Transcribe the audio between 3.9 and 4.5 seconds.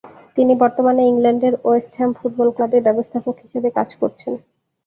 করছেন।